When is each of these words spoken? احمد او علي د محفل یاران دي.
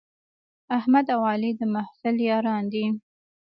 احمد 0.77 1.05
او 1.15 1.21
علي 1.31 1.51
د 1.59 1.61
محفل 1.73 2.15
یاران 2.29 2.63
دي. 2.73 2.85